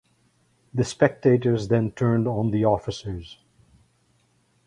[0.73, 3.37] The spectators then turned on the officers.